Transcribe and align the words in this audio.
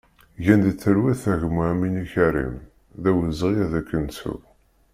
Gen 0.43 0.59
di 0.65 0.71
talwit 0.81 1.23
a 1.33 1.35
gma 1.41 1.63
Amini 1.71 2.03
Karim, 2.11 2.55
d 3.01 3.03
awezɣi 3.09 3.55
ad 3.63 3.73
k-nettu! 3.87 4.35